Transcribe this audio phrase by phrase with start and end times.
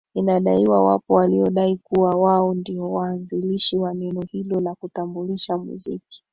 [0.13, 6.23] Inadaiwa wapo waliodai kuwa wao ndiyo waanzilishi wa neno hilo la kutambulisha muziki